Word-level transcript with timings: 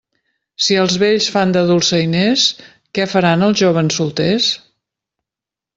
Si 0.67 0.77
els 0.83 0.95
vells 1.03 1.27
fan 1.35 1.53
de 1.57 1.63
dolçainers, 1.73 2.47
què 2.99 3.07
faran 3.15 3.49
els 3.49 3.65
jóvens 3.65 4.01
solters? 4.01 4.53